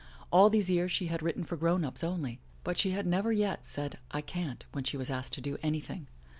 All 0.31 0.49
these 0.49 0.67
years 0.71 0.91
she 0.91 1.09
had 1.09 1.21
written 1.21 1.43
for 1.43 1.55
grown 1.55 1.85
ups 1.85 2.03
only. 2.03 2.39
But 2.63 2.79
she 2.79 2.89
had 2.89 3.05
never 3.05 3.31
yet 3.31 3.67
said 3.67 3.99
''I 4.11 4.25
can't" 4.25 4.65
when 4.71 4.83
she 4.83 4.97
was 4.97 5.11
asked 5.11 5.33
to 5.33 5.41
do 5.41 5.59
anything. 5.61 6.07